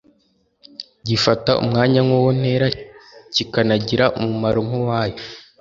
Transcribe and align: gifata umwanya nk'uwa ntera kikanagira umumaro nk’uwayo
gifata 1.07 1.51
umwanya 1.63 1.99
nk'uwa 2.05 2.31
ntera 2.39 2.67
kikanagira 3.33 4.05
umumaro 4.19 4.59
nk’uwayo 4.67 5.17